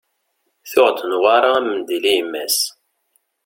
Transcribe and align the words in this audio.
Tuɣ-d 0.71 0.99
Newwara 1.09 1.49
amendil 1.57 2.03
i 2.11 2.13
yemma-s. 2.17 2.57